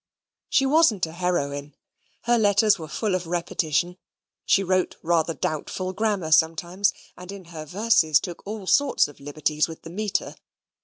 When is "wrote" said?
4.63-4.97